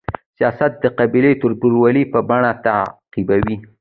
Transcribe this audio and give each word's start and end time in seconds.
سیاست 0.37 0.71
د 0.83 0.85
قبایلي 0.97 1.33
تربورولۍ 1.41 2.03
په 2.13 2.19
بڼه 2.29 2.51
تعبیروو. 2.65 3.55